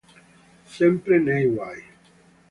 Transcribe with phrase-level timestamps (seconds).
[0.65, 1.79] Sempre nei guai